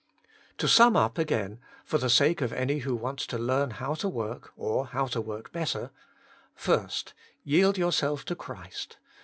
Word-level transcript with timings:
To 0.57 0.67
sum 0.67 0.97
up 0.97 1.19
again, 1.19 1.59
for 1.85 1.99
the 1.99 2.09
sake 2.09 2.41
of 2.41 2.51
any 2.51 2.79
who 2.79 2.95
want 2.95 3.19
to 3.19 3.37
learn 3.37 3.69
how 3.69 3.93
to 3.93 4.09
work, 4.09 4.51
or 4.57 4.87
how 4.87 5.05
to 5.05 5.21
work 5.21 5.51
better: 5.51 5.91
1. 6.65 6.89
Yield 7.43 7.77
yourself 7.77 8.25
to 8.25 8.35
Christ. 8.35 8.97